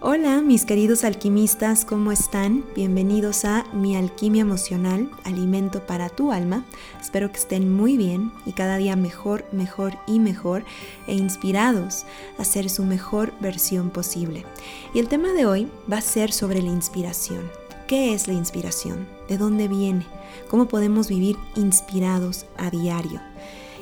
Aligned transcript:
Hola, 0.00 0.42
mis 0.42 0.66
queridos 0.66 1.02
alquimistas, 1.04 1.84
¿cómo 1.84 2.12
están? 2.12 2.64
Bienvenidos 2.74 3.44
a 3.44 3.64
Mi 3.72 3.96
Alquimia 3.96 4.42
Emocional, 4.42 5.10
Alimento 5.24 5.86
para 5.86 6.10
tu 6.10 6.30
Alma. 6.30 6.64
Espero 7.00 7.30
que 7.30 7.38
estén 7.38 7.72
muy 7.72 7.96
bien 7.96 8.30
y 8.44 8.52
cada 8.52 8.76
día 8.76 8.96
mejor, 8.96 9.46
mejor 9.52 9.96
y 10.06 10.18
mejor 10.18 10.64
e 11.06 11.14
inspirados 11.14 12.04
a 12.38 12.44
ser 12.44 12.68
su 12.68 12.84
mejor 12.84 13.32
versión 13.40 13.90
posible. 13.90 14.44
Y 14.92 14.98
el 14.98 15.08
tema 15.08 15.32
de 15.32 15.46
hoy 15.46 15.68
va 15.90 15.98
a 15.98 16.02
ser 16.02 16.32
sobre 16.32 16.60
la 16.60 16.70
inspiración. 16.70 17.50
¿Qué 17.86 18.12
es 18.14 18.28
la 18.28 18.34
inspiración? 18.34 19.06
¿De 19.28 19.38
dónde 19.38 19.68
viene? 19.68 20.06
¿Cómo 20.48 20.68
podemos 20.68 21.08
vivir 21.08 21.36
inspirados 21.54 22.46
a 22.56 22.70
diario? 22.70 23.20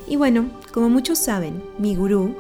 Y 0.07 0.17
bueno, 0.17 0.51
como 0.73 0.89
muchos 0.89 1.19
saben, 1.19 1.63
mi 1.79 1.95
gurú 1.95 2.35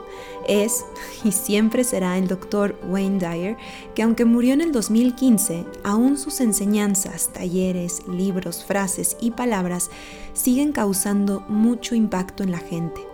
es 0.48 0.84
y 1.24 1.32
siempre 1.32 1.84
será 1.84 2.18
el 2.18 2.28
doctor 2.28 2.78
Wayne 2.88 3.18
Dyer, 3.18 3.56
que 3.94 4.02
aunque 4.02 4.24
murió 4.24 4.54
en 4.54 4.60
el 4.60 4.72
2015, 4.72 5.64
aún 5.84 6.18
sus 6.18 6.40
enseñanzas, 6.40 7.32
talleres, 7.32 8.06
libros, 8.08 8.64
frases 8.64 9.16
y 9.20 9.30
palabras 9.30 9.90
siguen 10.32 10.72
causando 10.72 11.40
mucho 11.48 11.94
impacto 11.94 12.42
en 12.42 12.50
la 12.50 12.58
gente. 12.58 13.11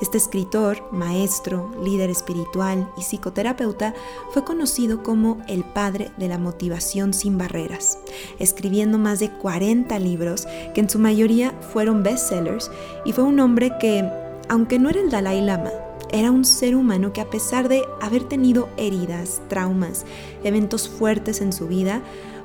Este 0.00 0.18
escritor, 0.18 0.82
maestro, 0.92 1.70
líder 1.82 2.10
espiritual 2.10 2.90
y 2.96 3.02
psicoterapeuta 3.02 3.94
fue 4.30 4.44
conocido 4.44 5.02
como 5.02 5.38
el 5.48 5.64
padre 5.64 6.10
de 6.16 6.28
la 6.28 6.38
motivación 6.38 7.14
sin 7.14 7.38
barreras, 7.38 7.98
escribiendo 8.38 8.98
más 8.98 9.18
de 9.20 9.30
40 9.30 9.98
libros 9.98 10.46
que 10.74 10.80
en 10.80 10.90
su 10.90 10.98
mayoría 10.98 11.52
fueron 11.72 12.02
bestsellers 12.02 12.70
y 13.04 13.12
fue 13.12 13.24
un 13.24 13.40
hombre 13.40 13.72
que, 13.80 14.08
aunque 14.48 14.78
no 14.78 14.90
era 14.90 15.00
el 15.00 15.10
Dalai 15.10 15.40
Lama, 15.40 15.70
era 16.10 16.30
un 16.30 16.44
ser 16.44 16.74
humano 16.74 17.12
que 17.12 17.20
a 17.20 17.28
pesar 17.28 17.68
de 17.68 17.84
haber 18.00 18.24
tenido 18.24 18.68
heridas, 18.76 19.42
traumas, 19.48 20.06
eventos 20.42 20.88
fuertes 20.88 21.40
en 21.40 21.52
su 21.52 21.68
vida, 21.68 22.02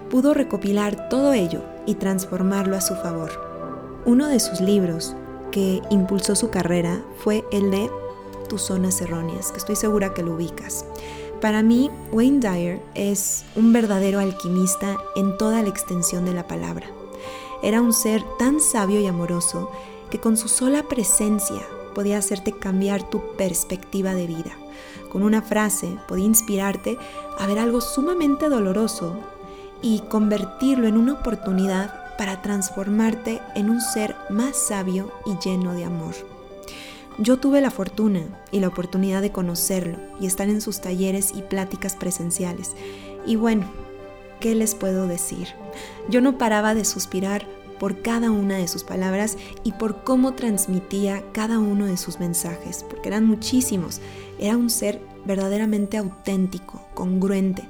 pudo 0.10 0.34
recopilar 0.34 1.08
todo 1.10 1.34
ello 1.34 1.64
y 1.86 1.96
transformarlo 1.96 2.76
a 2.76 2.82
su 2.82 2.96
favor. 2.96 3.32
Uno 4.06 4.28
de 4.28 4.40
sus 4.40 4.60
libros 4.60 5.16
que 5.54 5.84
impulsó 5.92 6.36
su 6.36 6.50
carrera 6.50 7.04
fue 7.20 7.46
el 7.52 7.70
de 7.70 7.90
Tus 8.50 8.64
zonas 8.64 9.00
erróneas, 9.02 9.52
que 9.52 9.60
estoy 9.60 9.76
segura 9.76 10.14
que 10.14 10.24
lo 10.24 10.34
ubicas. 10.34 10.86
Para 11.40 11.62
mí, 11.62 11.92
Wayne 12.12 12.40
Dyer 12.40 12.82
es 12.96 13.46
un 13.56 13.72
verdadero 13.72 14.20
alquimista 14.20 14.98
en 15.16 15.38
toda 15.38 15.62
la 15.62 15.70
extensión 15.70 16.26
de 16.26 16.34
la 16.34 16.48
palabra. 16.48 16.88
Era 17.62 17.82
un 17.82 17.94
ser 17.94 18.24
tan 18.40 18.60
sabio 18.60 19.00
y 19.00 19.06
amoroso 19.06 19.72
que 20.10 20.20
con 20.20 20.38
su 20.38 20.48
sola 20.48 20.84
presencia 20.84 21.62
podía 21.94 22.18
hacerte 22.18 22.52
cambiar 22.52 23.10
tu 23.10 23.22
perspectiva 23.38 24.14
de 24.14 24.28
vida. 24.28 24.52
Con 25.12 25.22
una 25.22 25.42
frase 25.42 25.98
podía 26.08 26.26
inspirarte 26.26 26.98
a 27.38 27.46
ver 27.46 27.60
algo 27.60 27.80
sumamente 27.80 28.50
doloroso 28.50 29.18
y 29.82 30.00
convertirlo 30.10 30.88
en 30.88 30.98
una 30.98 31.14
oportunidad 31.14 32.03
para 32.18 32.42
transformarte 32.42 33.42
en 33.56 33.70
un 33.70 33.82
ser 33.82 34.16
más 34.30 34.56
sabio 34.56 35.12
y 35.26 35.38
lleno 35.44 35.74
de 35.74 35.86
amor. 35.86 36.14
Yo 37.20 37.38
tuve 37.38 37.62
la 37.62 37.70
fortuna 37.70 38.22
y 38.52 38.60
la 38.60 38.70
oportunidad 38.70 39.22
de 39.22 39.32
conocerlo 39.32 40.00
y 40.20 40.26
estar 40.26 40.50
en 40.50 40.62
sus 40.62 40.82
talleres 40.82 41.32
y 41.36 41.44
pláticas 41.44 41.96
presenciales. 41.96 42.72
Y 43.26 43.36
bueno, 43.36 43.66
¿qué 44.40 44.56
les 44.56 44.74
puedo 44.74 45.08
decir? 45.08 45.50
Yo 46.10 46.22
no 46.22 46.38
paraba 46.38 46.74
de 46.74 46.86
suspirar 46.86 47.46
por 47.80 48.02
cada 48.02 48.32
una 48.32 48.58
de 48.58 48.68
sus 48.68 48.84
palabras 48.84 49.38
y 49.64 49.74
por 49.74 50.04
cómo 50.04 50.34
transmitía 50.34 51.24
cada 51.34 51.60
uno 51.60 51.86
de 51.86 51.98
sus 51.98 52.20
mensajes, 52.20 52.84
porque 52.90 53.10
eran 53.10 53.26
muchísimos. 53.26 54.00
Era 54.40 54.58
un 54.58 54.70
ser 54.70 55.02
verdaderamente 55.26 55.98
auténtico, 55.98 56.82
congruente, 56.94 57.64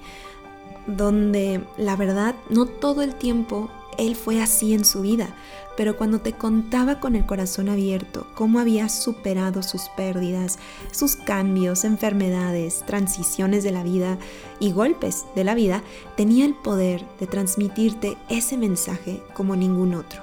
donde 0.88 1.64
la 1.78 1.96
verdad 1.96 2.36
no 2.50 2.66
todo 2.66 3.02
el 3.02 3.16
tiempo 3.16 3.70
él 3.98 4.16
fue 4.16 4.42
así 4.42 4.74
en 4.74 4.86
su 4.86 5.02
vida, 5.02 5.36
pero 5.76 5.98
cuando 5.98 6.20
te 6.20 6.34
contaba 6.34 7.00
con 7.00 7.16
el 7.16 7.26
corazón 7.26 7.70
abierto 7.70 8.28
cómo 8.36 8.60
había 8.60 8.90
superado 8.90 9.64
sus 9.64 9.90
pérdidas, 9.90 10.60
sus 10.92 11.16
cambios, 11.16 11.84
enfermedades, 11.84 12.84
transiciones 12.86 13.64
de 13.64 13.72
la 13.72 13.84
vida 13.84 14.18
y 14.60 14.72
golpes 14.72 15.26
de 15.36 15.44
la 15.44 15.56
vida, 15.56 15.84
tenía 16.16 16.46
el 16.46 16.54
poder 16.54 17.04
de 17.20 17.28
transmitirte 17.28 18.18
ese 18.30 18.58
mensaje 18.58 19.22
como 19.34 19.56
ningún 19.56 19.96
otro. 19.96 20.22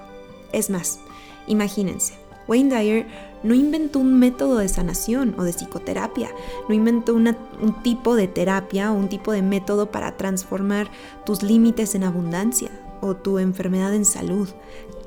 Es 0.52 0.70
más, 0.70 1.00
imagínense, 1.46 2.14
Wayne 2.46 2.74
Dyer 2.74 3.06
no 3.42 3.54
inventó 3.54 4.00
un 4.00 4.18
método 4.18 4.58
de 4.58 4.68
sanación 4.68 5.34
o 5.38 5.44
de 5.44 5.52
psicoterapia, 5.52 6.30
no 6.68 6.74
inventó 6.74 7.14
un 7.14 7.82
tipo 7.82 8.14
de 8.14 8.28
terapia 8.28 8.92
o 8.92 8.94
un 8.94 9.08
tipo 9.08 9.32
de 9.32 9.42
método 9.42 9.90
para 9.90 10.16
transformar 10.16 10.90
tus 11.24 11.42
límites 11.42 11.94
en 11.94 12.04
abundancia 12.04 12.70
o 13.00 13.16
tu 13.16 13.38
enfermedad 13.38 13.94
en 13.94 14.04
salud. 14.04 14.48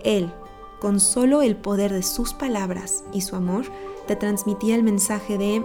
Él, 0.04 0.32
con 0.80 1.00
solo 1.00 1.42
el 1.42 1.56
poder 1.56 1.94
de 1.94 2.04
sus 2.04 2.34
palabras 2.34 3.04
y 3.14 3.22
su 3.22 3.36
amor, 3.36 3.66
te 4.08 4.16
transmitía 4.16 4.76
el 4.76 4.84
mensaje 4.84 5.38
de 5.38 5.64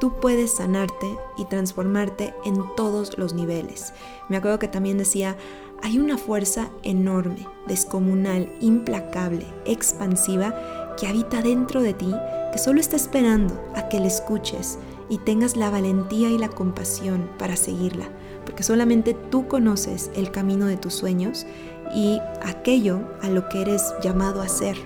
tú 0.00 0.14
puedes 0.20 0.52
sanarte 0.52 1.18
y 1.36 1.44
transformarte 1.44 2.34
en 2.44 2.64
todos 2.74 3.18
los 3.18 3.34
niveles. 3.34 3.92
Me 4.28 4.36
acuerdo 4.36 4.58
que 4.58 4.68
también 4.68 4.98
decía, 4.98 5.36
hay 5.82 5.98
una 5.98 6.18
fuerza 6.18 6.70
enorme, 6.82 7.46
descomunal, 7.66 8.50
implacable, 8.60 9.46
expansiva, 9.64 10.96
que 10.98 11.06
habita 11.06 11.42
dentro 11.42 11.82
de 11.82 11.94
ti, 11.94 12.12
que 12.52 12.58
solo 12.58 12.80
está 12.80 12.96
esperando 12.96 13.60
a 13.74 13.88
que 13.88 14.00
la 14.00 14.06
escuches 14.06 14.78
y 15.08 15.18
tengas 15.18 15.56
la 15.56 15.70
valentía 15.70 16.30
y 16.30 16.38
la 16.38 16.48
compasión 16.48 17.30
para 17.38 17.56
seguirla, 17.56 18.08
porque 18.44 18.62
solamente 18.62 19.14
tú 19.14 19.48
conoces 19.48 20.10
el 20.14 20.30
camino 20.30 20.66
de 20.66 20.76
tus 20.76 20.94
sueños 20.94 21.46
y 21.94 22.20
aquello 22.42 23.00
a 23.22 23.28
lo 23.28 23.48
que 23.48 23.62
eres 23.62 23.82
llamado 24.02 24.42
a 24.42 24.48
ser. 24.48 24.76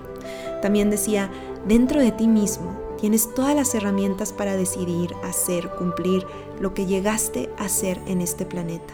También 0.61 0.89
decía, 0.89 1.29
dentro 1.67 1.99
de 1.99 2.11
ti 2.11 2.27
mismo 2.27 2.79
tienes 2.99 3.33
todas 3.33 3.55
las 3.55 3.75
herramientas 3.75 4.33
para 4.33 4.55
decidir, 4.55 5.13
hacer, 5.23 5.69
cumplir 5.77 6.25
lo 6.59 6.73
que 6.73 6.85
llegaste 6.85 7.49
a 7.57 7.69
ser 7.69 7.99
en 8.07 8.21
este 8.21 8.45
planeta. 8.45 8.93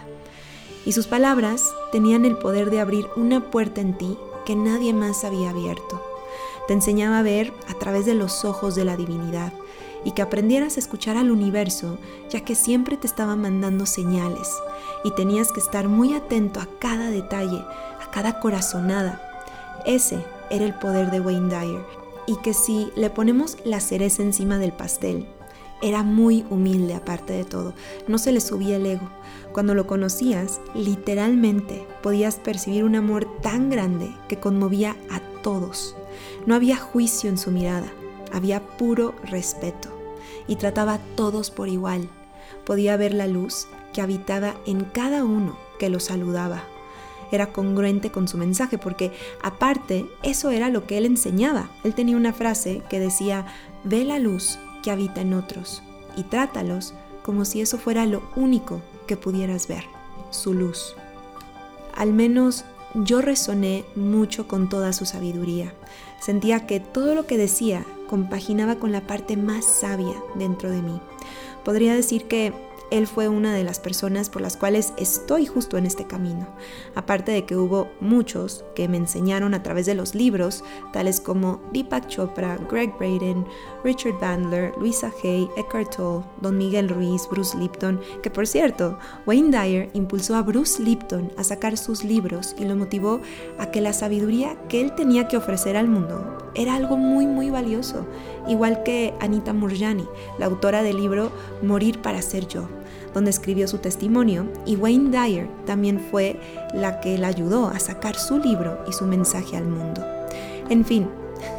Y 0.86 0.94
sus 0.94 1.08
palabras 1.08 1.64
tenían 1.92 2.26
el 2.26 2.38
poder 2.38 2.72
de 2.72 2.80
abrir 2.80 3.06
una 3.16 3.52
puerta 3.52 3.82
en 3.82 3.98
ti 3.98 4.18
que 4.46 4.56
nadie 4.56 4.94
más 4.94 5.24
había 5.24 5.52
abierto. 5.52 6.02
Te 6.68 6.74
enseñaba 6.74 7.20
a 7.20 7.24
ver 7.24 7.54
a 7.68 7.78
través 7.78 8.06
de 8.06 8.16
los 8.16 8.46
ojos 8.46 8.76
de 8.76 8.86
la 8.86 8.98
divinidad 8.98 9.54
y 10.04 10.12
que 10.12 10.22
aprendieras 10.22 10.78
a 10.78 10.80
escuchar 10.80 11.18
al 11.18 11.32
universo, 11.32 11.98
ya 12.30 12.42
que 12.42 12.56
siempre 12.56 12.98
te 12.98 13.08
estaba 13.08 13.36
mandando 13.36 13.86
señales 13.86 14.50
y 15.04 15.12
tenías 15.12 15.52
que 15.52 15.60
estar 15.60 15.88
muy 15.88 16.14
atento 16.14 16.60
a 16.60 16.68
cada 16.80 17.10
detalle, 17.10 17.58
a 17.60 18.12
cada 18.12 18.40
corazonada. 18.40 19.22
Ese 19.86 20.24
era 20.50 20.66
el 20.66 20.74
poder 20.74 21.12
de 21.12 21.20
Wayne 21.20 21.50
Dyer 21.50 21.86
y 22.28 22.36
que 22.38 22.54
si 22.54 22.92
le 22.96 23.10
ponemos 23.10 23.58
la 23.64 23.80
cereza 23.80 24.22
encima 24.22 24.58
del 24.58 24.72
pastel, 24.72 25.28
era 25.82 26.04
muy 26.04 26.46
humilde 26.52 26.94
aparte 26.94 27.34
de 27.34 27.44
todo, 27.44 27.74
no 28.08 28.20
se 28.20 28.32
le 28.32 28.40
subía 28.40 28.76
el 28.76 28.86
ego. 28.86 29.10
Cuando 29.52 29.74
lo 29.74 29.88
conocías, 29.88 30.62
literalmente 30.76 31.88
podías 32.04 32.36
percibir 32.36 32.84
un 32.84 32.96
amor 32.96 33.28
tan 33.42 33.70
grande 33.70 34.16
que 34.30 34.40
conmovía 34.40 34.96
a 35.10 35.20
todos. 35.42 35.96
No 36.46 36.54
había 36.54 36.78
juicio 36.78 37.30
en 37.30 37.38
su 37.38 37.52
mirada, 37.52 37.92
había 38.32 38.62
puro 38.78 39.16
respeto 39.24 39.91
y 40.52 40.58
trataba 40.58 40.96
a 40.96 41.00
todos 41.16 41.50
por 41.50 41.70
igual. 41.70 42.10
podía 42.66 42.98
ver 42.98 43.14
la 43.14 43.26
luz 43.26 43.68
que 43.94 44.02
habitaba 44.02 44.56
en 44.66 44.84
cada 44.84 45.24
uno 45.24 45.58
que 45.80 45.90
lo 45.90 46.02
saludaba. 46.02 46.64
Era 47.32 47.54
congruente 47.54 48.12
con 48.12 48.28
su 48.28 48.38
mensaje 48.38 48.78
porque 48.78 49.14
aparte 49.42 50.06
eso 50.24 50.50
era 50.50 50.68
lo 50.68 50.86
que 50.86 50.98
él 50.98 51.06
enseñaba. 51.06 51.70
Él 51.86 51.96
tenía 51.96 52.18
una 52.18 52.34
frase 52.34 52.84
que 52.90 53.00
decía, 53.00 53.46
ve 53.86 54.04
la 54.04 54.20
luz 54.20 54.60
que 54.84 54.92
habita 54.92 55.22
en 55.22 55.34
otros 55.34 55.82
y 56.18 56.24
trátalos 56.24 56.94
como 57.24 57.46
si 57.46 57.62
eso 57.62 57.78
fuera 57.78 58.06
lo 58.06 58.22
único 58.36 58.82
que 59.08 59.16
pudieras 59.16 59.70
ver, 59.70 59.86
su 60.32 60.54
luz. 60.54 60.98
Al 61.96 62.12
menos 62.12 62.66
yo 62.94 63.22
resoné 63.22 63.86
mucho 63.96 64.50
con 64.50 64.68
toda 64.68 64.92
su 64.92 65.06
sabiduría. 65.06 65.74
Sentía 66.20 66.68
que 66.68 66.82
todo 66.82 67.16
lo 67.16 67.26
que 67.26 67.38
decía 67.38 67.86
compaginaba 68.12 68.76
con 68.76 68.92
la 68.92 69.08
parte 69.08 69.38
más 69.38 69.64
sabia 69.64 70.22
dentro 70.36 70.70
de 70.70 70.82
mí. 70.82 71.00
Podría 71.64 71.96
decir 71.96 72.26
que 72.26 72.54
él 72.92 73.08
fue 73.08 73.28
una 73.28 73.56
de 73.56 73.64
las 73.64 73.80
personas 73.80 74.30
por 74.30 74.42
las 74.42 74.58
cuales 74.58 74.94
estoy 74.98 75.46
justo 75.46 75.78
en 75.78 75.86
este 75.86 76.06
camino. 76.06 76.48
Aparte 76.94 77.32
de 77.32 77.46
que 77.46 77.56
hubo 77.56 77.90
muchos 78.00 78.66
que 78.76 78.88
me 78.88 78.98
enseñaron 78.98 79.54
a 79.54 79.64
través 79.64 79.86
de 79.86 79.96
los 79.96 80.14
libros, 80.14 80.64
tales 80.92 81.20
como 81.22 81.62
Deepak 81.74 82.08
Chopra, 82.08 82.58
Greg 82.70 82.94
Braden, 83.00 83.46
Richard 83.84 84.20
Bandler, 84.20 84.74
Louisa 84.78 85.12
Hay, 85.24 85.50
Eckhart 85.58 85.96
Tolle, 85.96 86.26
Don 86.42 86.58
Miguel 86.58 86.90
Ruiz, 86.90 87.28
Bruce 87.32 87.58
Lipton, 87.58 88.00
que 88.22 88.30
por 88.30 88.46
cierto, 88.46 89.00
Wayne 89.26 89.58
Dyer 89.58 89.90
impulsó 89.94 90.36
a 90.36 90.42
Bruce 90.42 90.84
Lipton 90.84 91.32
a 91.38 91.44
sacar 91.44 91.78
sus 91.78 92.04
libros 92.04 92.56
y 92.60 92.66
lo 92.66 92.76
motivó 92.76 93.22
a 93.58 93.72
que 93.72 93.82
la 93.82 93.94
sabiduría 93.94 94.58
que 94.68 94.82
él 94.82 94.94
tenía 94.96 95.28
que 95.28 95.38
ofrecer 95.38 95.78
al 95.78 95.88
mundo 95.88 96.38
era 96.54 96.76
algo 96.76 96.98
muy 96.98 97.26
muy 97.26 97.50
valioso, 97.50 98.06
igual 98.48 98.84
que 98.84 99.14
Anita 99.20 99.54
Murjani, 99.54 100.08
la 100.40 100.48
autora 100.48 100.84
del 100.84 100.98
libro 100.98 101.32
Morir 101.62 102.00
para 102.02 102.22
ser 102.22 102.48
yo 102.48 102.68
donde 103.14 103.30
escribió 103.30 103.68
su 103.68 103.78
testimonio, 103.80 104.48
y 104.66 104.76
Wayne 104.76 105.10
Dyer 105.10 105.50
también 105.66 106.00
fue 106.12 106.40
la 106.74 107.00
que 107.00 107.18
la 107.18 107.28
ayudó 107.28 107.68
a 107.68 107.80
sacar 107.80 108.16
su 108.16 108.38
libro 108.38 108.80
y 108.88 108.94
su 108.94 109.06
mensaje 109.06 109.58
al 109.58 109.68
mundo. 109.68 110.02
En 110.70 110.86
fin, 110.86 111.10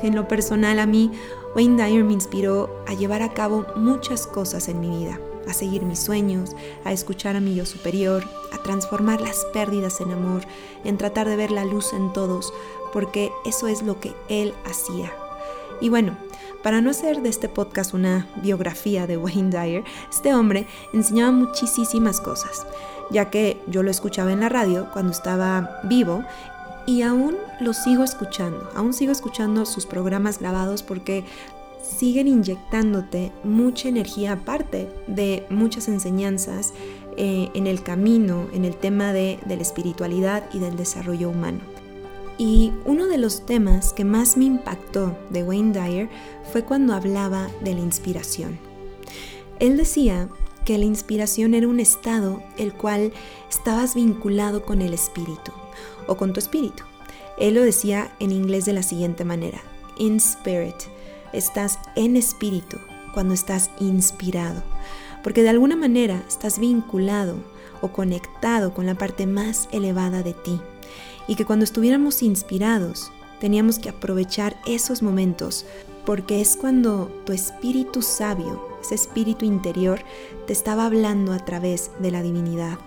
en 0.02 0.14
lo 0.14 0.28
personal 0.28 0.78
a 0.78 0.86
mí, 0.86 1.10
Wayne 1.54 1.82
Dyer 1.82 2.04
me 2.04 2.14
inspiró 2.14 2.82
a 2.86 2.94
llevar 2.94 3.22
a 3.22 3.34
cabo 3.34 3.66
muchas 3.76 4.26
cosas 4.26 4.68
en 4.68 4.80
mi 4.80 4.88
vida, 4.88 5.20
a 5.46 5.52
seguir 5.52 5.82
mis 5.82 5.98
sueños, 5.98 6.56
a 6.84 6.92
escuchar 6.92 7.36
a 7.36 7.40
mi 7.40 7.54
yo 7.54 7.66
superior, 7.66 8.24
a 8.52 8.62
transformar 8.62 9.20
las 9.20 9.44
pérdidas 9.52 10.00
en 10.00 10.12
amor, 10.12 10.42
en 10.84 10.96
tratar 10.96 11.28
de 11.28 11.36
ver 11.36 11.50
la 11.50 11.64
luz 11.64 11.92
en 11.92 12.12
todos, 12.12 12.54
porque 12.92 13.30
eso 13.44 13.68
es 13.68 13.82
lo 13.82 14.00
que 14.00 14.14
él 14.28 14.54
hacía. 14.64 15.12
Y 15.80 15.88
bueno, 15.88 16.16
para 16.62 16.80
no 16.80 16.90
hacer 16.90 17.22
de 17.22 17.28
este 17.28 17.48
podcast 17.48 17.94
una 17.94 18.26
biografía 18.42 19.06
de 19.06 19.16
Wayne 19.16 19.50
Dyer, 19.50 19.84
este 20.10 20.34
hombre 20.34 20.66
enseñaba 20.92 21.32
muchísimas 21.32 22.20
cosas, 22.20 22.66
ya 23.10 23.30
que 23.30 23.60
yo 23.66 23.82
lo 23.82 23.90
escuchaba 23.90 24.32
en 24.32 24.40
la 24.40 24.48
radio 24.48 24.88
cuando 24.92 25.12
estaba 25.12 25.80
vivo 25.84 26.24
y 26.86 27.02
aún 27.02 27.36
lo 27.60 27.72
sigo 27.72 28.04
escuchando, 28.04 28.70
aún 28.74 28.92
sigo 28.92 29.12
escuchando 29.12 29.66
sus 29.66 29.86
programas 29.86 30.38
grabados 30.38 30.82
porque 30.82 31.24
siguen 31.82 32.28
inyectándote 32.28 33.32
mucha 33.44 33.88
energía 33.88 34.32
aparte 34.32 34.88
de 35.06 35.44
muchas 35.50 35.88
enseñanzas 35.88 36.72
eh, 37.16 37.50
en 37.54 37.66
el 37.66 37.82
camino, 37.82 38.46
en 38.52 38.64
el 38.64 38.76
tema 38.76 39.12
de, 39.12 39.38
de 39.44 39.56
la 39.56 39.62
espiritualidad 39.62 40.44
y 40.52 40.60
del 40.60 40.76
desarrollo 40.76 41.28
humano. 41.28 41.71
Y 42.44 42.72
uno 42.86 43.06
de 43.06 43.18
los 43.18 43.46
temas 43.46 43.92
que 43.92 44.04
más 44.04 44.36
me 44.36 44.46
impactó 44.46 45.16
de 45.30 45.44
Wayne 45.44 45.70
Dyer 45.72 46.10
fue 46.50 46.64
cuando 46.64 46.92
hablaba 46.92 47.48
de 47.60 47.72
la 47.72 47.78
inspiración. 47.78 48.58
Él 49.60 49.76
decía 49.76 50.28
que 50.64 50.76
la 50.76 50.84
inspiración 50.84 51.54
era 51.54 51.68
un 51.68 51.78
estado 51.78 52.42
el 52.58 52.72
cual 52.74 53.12
estabas 53.48 53.94
vinculado 53.94 54.64
con 54.64 54.82
el 54.82 54.92
espíritu 54.92 55.52
o 56.08 56.16
con 56.16 56.32
tu 56.32 56.40
espíritu. 56.40 56.82
Él 57.38 57.54
lo 57.54 57.62
decía 57.62 58.12
en 58.18 58.32
inglés 58.32 58.64
de 58.64 58.72
la 58.72 58.82
siguiente 58.82 59.24
manera, 59.24 59.60
in 59.96 60.16
spirit, 60.16 60.74
estás 61.32 61.78
en 61.94 62.16
espíritu 62.16 62.76
cuando 63.14 63.34
estás 63.34 63.70
inspirado, 63.78 64.64
porque 65.22 65.44
de 65.44 65.50
alguna 65.50 65.76
manera 65.76 66.20
estás 66.26 66.58
vinculado 66.58 67.36
o 67.82 67.92
conectado 67.92 68.74
con 68.74 68.84
la 68.86 68.96
parte 68.96 69.28
más 69.28 69.68
elevada 69.70 70.24
de 70.24 70.32
ti 70.32 70.60
y 71.28 71.36
que 71.36 71.44
cuando 71.44 71.64
estuviéramos 71.64 72.22
inspirados 72.22 73.10
teníamos 73.40 73.78
que 73.78 73.88
aprovechar 73.88 74.56
esos 74.66 75.02
momentos 75.02 75.66
porque 76.04 76.40
es 76.40 76.56
cuando 76.56 77.06
tu 77.24 77.32
espíritu 77.32 78.02
sabio, 78.02 78.60
ese 78.80 78.94
espíritu 78.94 79.44
interior, 79.44 80.00
te 80.46 80.52
estaba 80.52 80.86
hablando 80.86 81.32
a 81.32 81.38
través 81.38 81.90
de 82.00 82.10
la 82.10 82.22
divinidad. 82.22 82.78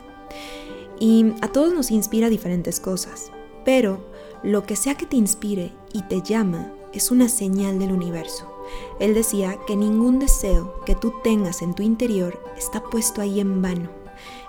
Y 1.00 1.34
a 1.42 1.48
todos 1.48 1.74
nos 1.74 1.92
inspira 1.92 2.30
diferentes 2.30 2.80
cosas, 2.80 3.32
pero 3.64 4.00
lo 4.44 4.66
que 4.66 4.76
sea 4.76 4.96
que 4.96 5.06
te 5.06 5.16
inspire 5.16 5.72
y 5.94 6.04
te 6.04 6.22
llama 6.22 6.72
es 6.94 7.12
una 7.12 7.30
señal 7.30 7.80
del 7.80 7.92
universo. 7.92 8.52
Él 9.00 9.14
decía 9.14 9.58
que 9.68 9.76
ningún 9.76 10.20
deseo 10.20 10.82
que 10.86 10.96
tú 10.96 11.14
tengas 11.24 11.62
en 11.62 11.74
tu 11.74 11.84
interior 11.84 12.42
está 12.58 12.82
puesto 12.84 13.22
ahí 13.22 13.40
en 13.40 13.62
vano. 13.62 13.90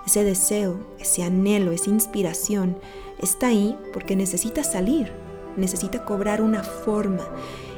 Ese 0.05 0.23
deseo, 0.23 0.79
ese 0.99 1.23
anhelo, 1.23 1.71
esa 1.71 1.89
inspiración 1.89 2.77
está 3.19 3.47
ahí 3.47 3.77
porque 3.93 4.15
necesita 4.15 4.63
salir, 4.63 5.11
necesita 5.55 6.05
cobrar 6.05 6.41
una 6.41 6.63
forma. 6.63 7.23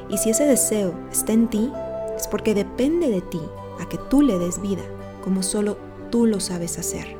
Y 0.08 0.18
si 0.18 0.30
ese 0.30 0.44
deseo 0.44 0.94
está 1.10 1.32
en 1.32 1.48
ti, 1.48 1.72
es 2.16 2.28
porque 2.28 2.54
depende 2.54 3.10
de 3.10 3.20
ti 3.22 3.40
a 3.80 3.88
que 3.88 3.98
tú 3.98 4.22
le 4.22 4.38
des 4.38 4.60
vida, 4.60 4.82
como 5.22 5.42
solo 5.42 5.78
tú 6.10 6.26
lo 6.26 6.40
sabes 6.40 6.78
hacer. 6.78 7.16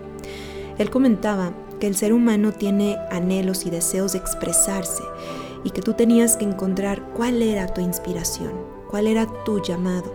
Él 0.78 0.90
comentaba 0.90 1.52
que 1.78 1.86
el 1.86 1.96
ser 1.96 2.12
humano 2.12 2.52
tiene 2.52 2.96
anhelos 3.10 3.64
y 3.66 3.70
deseos 3.70 4.12
de 4.12 4.18
expresarse 4.18 5.02
y 5.64 5.70
que 5.70 5.82
tú 5.82 5.94
tenías 5.94 6.36
que 6.36 6.44
encontrar 6.44 7.02
cuál 7.14 7.42
era 7.42 7.66
tu 7.66 7.80
inspiración, 7.80 8.52
cuál 8.88 9.06
era 9.06 9.26
tu 9.44 9.62
llamado, 9.62 10.12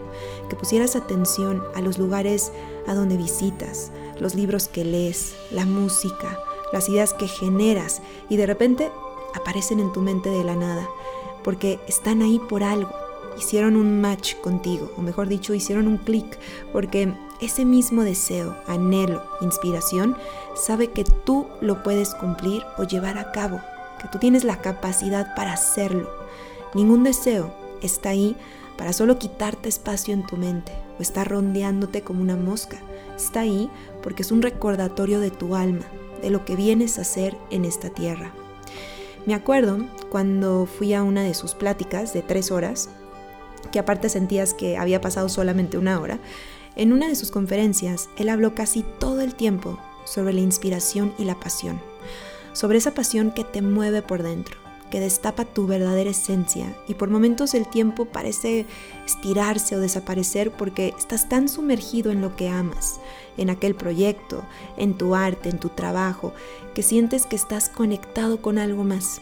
que 0.50 0.56
pusieras 0.56 0.96
atención 0.96 1.64
a 1.76 1.82
los 1.82 1.98
lugares 1.98 2.52
a 2.88 2.94
donde 2.94 3.18
visitas, 3.18 3.92
los 4.20 4.36
libros 4.36 4.68
que 4.68 4.84
lees, 4.84 5.36
la 5.52 5.66
música, 5.66 6.40
las 6.72 6.90
ideas 6.90 7.14
que 7.14 7.28
generas 7.28 8.02
y 8.30 8.38
de 8.38 8.46
repente 8.46 8.92
aparecen 9.34 9.80
en 9.80 9.92
tu 9.92 10.02
mente 10.02 10.30
de 10.30 10.44
la 10.44 10.56
nada, 10.56 10.88
porque 11.44 11.80
están 11.88 12.22
ahí 12.22 12.40
por 12.40 12.64
algo. 12.64 12.92
Hicieron 13.38 13.76
un 13.76 14.00
match 14.00 14.36
contigo, 14.36 14.92
o 14.98 15.02
mejor 15.02 15.28
dicho, 15.28 15.54
hicieron 15.54 15.88
un 15.88 15.98
clic, 15.98 16.40
porque 16.72 17.14
ese 17.42 17.66
mismo 17.66 18.04
deseo, 18.04 18.56
anhelo, 18.66 19.22
inspiración, 19.42 20.16
sabe 20.56 20.92
que 20.92 21.04
tú 21.04 21.48
lo 21.60 21.84
puedes 21.84 22.16
cumplir 22.16 22.64
o 22.78 22.84
llevar 22.84 23.18
a 23.18 23.32
cabo, 23.34 23.60
que 24.02 24.08
tú 24.08 24.20
tienes 24.20 24.46
la 24.46 24.62
capacidad 24.62 25.36
para 25.36 25.54
hacerlo. 25.54 26.10
Ningún 26.74 27.04
deseo 27.04 27.54
está 27.82 28.10
ahí 28.10 28.38
para 28.78 28.94
solo 28.94 29.18
quitarte 29.20 29.70
espacio 29.70 30.14
en 30.14 30.26
tu 30.26 30.38
mente 30.38 30.72
o 30.98 31.02
estar 31.02 31.28
rondeándote 31.28 32.02
como 32.02 32.22
una 32.22 32.38
mosca. 32.38 32.78
Está 33.16 33.42
ahí 33.42 33.70
porque 34.02 34.24
es 34.24 34.32
un 34.32 34.42
recordatorio 34.42 35.20
de 35.20 35.32
tu 35.32 35.56
alma, 35.56 35.86
de 36.22 36.30
lo 36.30 36.46
que 36.46 36.56
vienes 36.56 36.98
a 36.98 37.02
hacer 37.02 37.38
en 37.50 37.66
esta 37.66 37.90
tierra. 37.90 38.32
Me 39.26 39.34
acuerdo 39.34 39.80
cuando 40.10 40.66
fui 40.66 40.94
a 40.94 41.04
una 41.04 41.24
de 41.24 41.34
sus 41.34 41.56
pláticas 41.56 42.14
de 42.14 42.22
tres 42.22 42.52
horas, 42.52 42.90
que 43.72 43.80
aparte 43.80 44.10
sentías 44.10 44.54
que 44.54 44.78
había 44.78 45.02
pasado 45.02 45.30
solamente 45.30 45.78
una 45.78 46.00
hora, 46.00 46.20
en 46.76 46.94
una 46.94 47.08
de 47.08 47.16
sus 47.16 47.32
conferencias 47.32 48.10
él 48.18 48.30
habló 48.30 48.54
casi 48.54 48.84
todo 49.00 49.22
el 49.22 49.34
tiempo 49.34 49.80
sobre 50.06 50.34
la 50.34 50.42
inspiración 50.42 51.14
y 51.18 51.26
la 51.26 51.40
pasión, 51.40 51.82
sobre 52.54 52.78
esa 52.78 52.94
pasión 52.94 53.32
que 53.32 53.44
te 53.44 53.62
mueve 53.62 54.02
por 54.02 54.22
dentro, 54.22 54.58
que 54.96 55.02
destapa 55.02 55.44
tu 55.44 55.68
verdadera 55.68 56.12
esencia 56.12 56.74
y 56.88 56.94
por 56.94 57.10
momentos 57.10 57.54
el 57.54 57.68
tiempo 57.68 58.06
parece 58.06 58.66
estirarse 59.06 59.76
o 59.76 59.82
desaparecer 59.82 60.52
porque 60.52 60.94
estás 60.98 61.28
tan 61.28 61.50
sumergido 61.50 62.14
en 62.14 62.22
lo 62.22 62.38
que 62.38 62.48
amas, 62.48 63.02
en 63.36 63.50
aquel 63.50 63.76
proyecto, 63.76 64.46
en 64.78 64.98
tu 64.98 65.14
arte, 65.14 65.50
en 65.50 65.60
tu 65.60 65.68
trabajo, 65.68 66.32
que 66.74 66.82
sientes 66.82 67.26
que 67.26 67.36
estás 67.36 67.68
conectado 67.68 68.42
con 68.42 68.58
algo 68.58 68.86
más. 68.86 69.20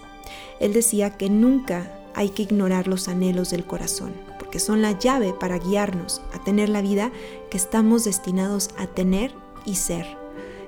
Él 0.59 0.73
decía 0.73 1.17
que 1.17 1.31
nunca 1.31 1.91
hay 2.13 2.29
que 2.29 2.43
ignorar 2.43 2.87
los 2.87 3.07
anhelos 3.07 3.49
del 3.49 3.65
corazón, 3.65 4.13
porque 4.37 4.59
son 4.59 4.83
la 4.83 4.91
llave 4.91 5.33
para 5.33 5.57
guiarnos 5.57 6.21
a 6.35 6.43
tener 6.43 6.69
la 6.69 6.83
vida 6.83 7.11
que 7.49 7.57
estamos 7.57 8.03
destinados 8.03 8.69
a 8.77 8.85
tener 8.85 9.33
y 9.65 9.73
ser 9.73 10.22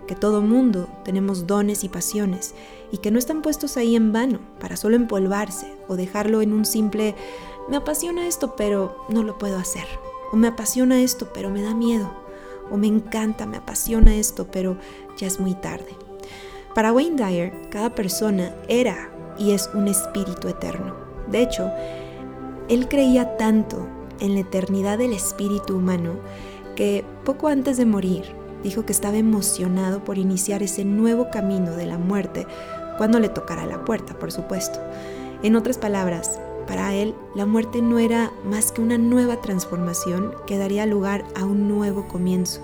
que 0.08 0.16
todo 0.16 0.42
mundo 0.42 0.88
tenemos 1.04 1.48
dones 1.48 1.84
y 1.84 1.90
pasiones 1.90 2.54
y 2.92 2.98
que 2.98 3.12
no 3.12 3.20
están 3.20 3.42
puestos 3.42 3.78
ahí 3.78 3.96
en 3.96 4.12
vano 4.12 4.40
para 4.60 4.78
solo 4.78 4.96
empolvarse 4.96 5.74
o 5.88 5.96
dejarlo 5.96 6.42
en 6.42 6.54
un 6.54 6.66
simple 6.66 7.16
me 7.70 7.78
apasiona 7.78 8.28
esto 8.28 8.56
pero 8.56 9.06
no 9.10 9.24
lo 9.24 9.38
puedo 9.38 9.58
hacer 9.58 9.86
o 10.32 10.36
me 10.36 10.48
apasiona 10.48 11.02
esto 11.02 11.30
pero 11.34 11.50
me 11.50 11.62
da 11.62 11.74
miedo 11.74 12.26
o 12.72 12.78
me 12.78 12.88
encanta, 12.88 13.46
me 13.46 13.58
apasiona 13.58 14.16
esto 14.16 14.48
pero 14.52 14.78
ya 15.18 15.28
es 15.28 15.40
muy 15.40 15.56
tarde. 15.56 15.96
Para 16.74 16.92
Wayne 16.92 17.16
Dyer, 17.16 17.70
cada 17.70 17.96
persona 17.96 18.54
era 18.68 19.12
y 19.38 19.52
es 19.52 19.70
un 19.74 19.88
espíritu 19.88 20.48
eterno. 20.48 20.96
De 21.30 21.42
hecho, 21.42 21.70
él 22.68 22.88
creía 22.88 23.38
tanto 23.38 23.88
en 24.20 24.34
la 24.34 24.42
eternidad 24.42 24.98
del 24.98 25.14
espíritu 25.14 25.78
humano 25.78 26.16
que 26.76 27.06
poco 27.24 27.48
antes 27.48 27.78
de 27.78 27.86
morir 27.86 28.26
dijo 28.66 28.84
que 28.84 28.94
estaba 28.94 29.18
emocionado 29.18 30.04
por 30.04 30.18
iniciar 30.18 30.64
ese 30.64 30.84
nuevo 30.86 31.30
camino 31.30 31.76
de 31.76 31.86
la 31.86 32.00
muerte 32.00 32.48
cuando 32.98 33.20
le 33.20 33.30
tocara 33.30 33.68
la 33.68 33.86
puerta, 33.86 34.18
por 34.18 34.32
supuesto. 34.32 34.80
En 35.44 35.56
otras 35.56 35.78
palabras, 35.78 36.40
para 36.66 36.96
él, 36.96 37.14
la 37.36 37.46
muerte 37.46 37.84
no 37.84 38.00
era 38.00 38.34
más 38.44 38.72
que 38.72 38.82
una 38.82 38.98
nueva 38.98 39.40
transformación 39.40 40.34
que 40.48 40.58
daría 40.58 40.88
lugar 40.88 41.24
a 41.36 41.46
un 41.46 41.68
nuevo 41.68 42.08
comienzo. 42.08 42.60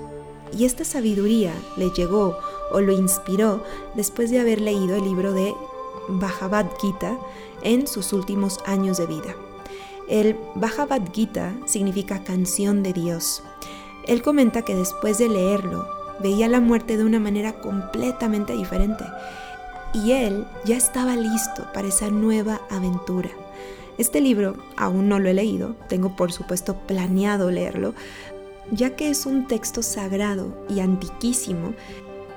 Y 0.58 0.66
esta 0.66 0.86
sabiduría 0.86 1.54
le 1.78 1.92
llegó 1.92 2.36
o 2.72 2.82
lo 2.82 2.94
inspiró 2.94 3.64
después 3.94 4.32
de 4.32 4.40
haber 4.40 4.60
leído 4.60 4.96
el 4.96 5.04
libro 5.04 5.34
de 5.34 5.54
Bhagavad 6.10 6.66
Gita 6.82 7.16
en 7.62 7.86
sus 7.86 8.12
últimos 8.12 8.58
años 8.66 8.98
de 8.98 9.06
vida. 9.06 9.36
El 10.10 10.36
Bhagavad 10.56 11.04
Gita 11.14 11.54
significa 11.68 12.24
canción 12.24 12.82
de 12.82 12.92
Dios. 12.92 13.44
Él 14.08 14.22
comenta 14.22 14.64
que 14.64 14.76
después 14.76 15.18
de 15.18 15.30
leerlo, 15.30 15.88
veía 16.22 16.48
la 16.48 16.60
muerte 16.60 16.98
de 16.98 17.04
una 17.04 17.20
manera 17.20 17.60
completamente 17.60 18.54
diferente 18.54 19.06
y 19.94 20.12
él 20.12 20.46
ya 20.66 20.78
estaba 20.78 21.16
listo 21.16 21.68
para 21.74 21.88
esa 21.88 22.10
nueva 22.10 22.62
aventura. 22.70 23.30
Este 23.98 24.22
libro 24.22 24.56
aún 24.78 25.10
no 25.10 25.20
lo 25.20 25.30
he 25.30 25.34
leído, 25.34 25.76
tengo 25.88 26.16
por 26.16 26.32
supuesto 26.32 26.76
planeado 26.88 27.52
leerlo, 27.52 27.94
ya 28.72 28.96
que 28.96 29.10
es 29.10 29.26
un 29.26 29.48
texto 29.48 29.84
sagrado 29.84 30.66
y 30.70 30.80
antiquísimo 30.80 31.74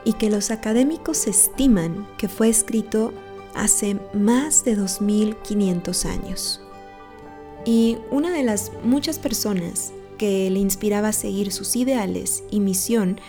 y 0.04 0.14
que 0.14 0.30
los 0.30 0.50
académicos 0.50 1.26
estiman 1.26 2.06
que 2.18 2.28
fue 2.28 2.48
escrito 2.48 3.12
hace 3.54 3.98
más 4.12 4.64
de 4.64 4.74
2500 4.74 6.04
años. 6.06 6.60
Y 7.64 7.98
una 8.10 8.30
de 8.30 8.42
las 8.42 8.72
muchas 8.82 9.18
personas 9.18 9.92
que 10.16 10.50
le 10.50 10.60
inspiraba 10.60 11.08
a 11.08 11.12
seguir 11.12 11.52
sus 11.52 11.76
ideales 11.76 12.42
y 12.50 12.60
misión 12.60 13.20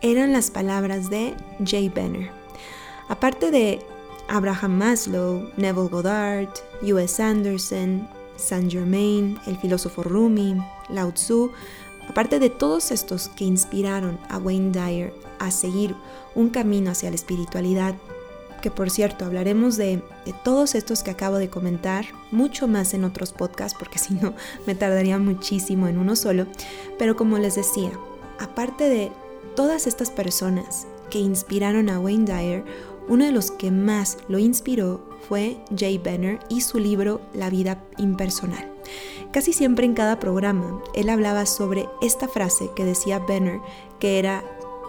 eran 0.00 0.32
las 0.32 0.50
palabras 0.50 1.10
de 1.10 1.34
Jay 1.64 1.88
Benner. 1.88 2.30
Aparte 3.08 3.50
de 3.50 3.80
Abraham 4.28 4.78
Maslow, 4.78 5.50
Neville 5.56 5.88
Goddard, 5.88 6.48
U.S. 6.82 7.22
Anderson, 7.22 8.08
Saint 8.36 8.70
Germain, 8.70 9.38
el 9.46 9.56
filósofo 9.56 10.02
Rumi, 10.02 10.56
Lao 10.88 11.12
Tzu, 11.12 11.50
aparte 12.08 12.38
de 12.38 12.50
todos 12.50 12.90
estos 12.90 13.28
que 13.28 13.44
inspiraron 13.44 14.18
a 14.28 14.38
Wayne 14.38 14.72
Dyer 14.72 15.14
a 15.38 15.50
seguir 15.50 15.94
un 16.34 16.50
camino 16.50 16.90
hacia 16.90 17.10
la 17.10 17.16
espiritualidad, 17.16 17.94
que 18.64 18.70
por 18.70 18.88
cierto 18.88 19.26
hablaremos 19.26 19.76
de, 19.76 20.02
de, 20.24 20.32
todos 20.42 20.74
estos 20.74 21.02
que 21.02 21.10
acabo 21.10 21.36
de 21.36 21.50
comentar, 21.50 22.06
mucho 22.30 22.66
más 22.66 22.94
en 22.94 23.04
otros 23.04 23.34
podcasts, 23.34 23.76
porque 23.78 23.98
si 24.04 24.14
no 24.14 24.32
me 24.66 24.74
tardaría 24.74 25.18
muchísimo 25.18 25.86
en 25.86 25.98
uno 25.98 26.16
solo, 26.16 26.46
pero 26.98 27.14
como 27.14 27.36
les 27.36 27.56
decía, 27.56 27.90
aparte 28.40 28.88
de 28.88 29.12
todas 29.54 29.86
estas 29.86 30.08
personas 30.08 30.86
que 31.10 31.18
inspiraron 31.18 31.90
a 31.90 32.00
Wayne 32.00 32.24
Dyer, 32.24 32.64
uno 33.06 33.26
de 33.26 33.32
los 33.32 33.50
que 33.50 33.70
más 33.70 34.16
lo 34.28 34.38
inspiró 34.38 35.06
fue 35.28 35.58
Jay 35.76 35.98
Benner 35.98 36.38
y 36.48 36.62
su 36.62 36.78
libro 36.78 37.20
La 37.34 37.50
vida 37.50 37.84
impersonal. 37.98 38.72
Casi 39.30 39.52
siempre 39.52 39.84
en 39.84 39.92
cada 39.92 40.18
programa 40.18 40.82
él 40.94 41.10
hablaba 41.10 41.44
sobre 41.44 41.86
esta 42.00 42.28
frase 42.28 42.70
que 42.74 42.86
decía 42.86 43.18
Benner, 43.18 43.60
que 43.98 44.18
era, 44.18 44.42